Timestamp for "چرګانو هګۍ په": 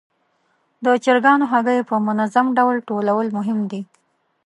1.03-1.95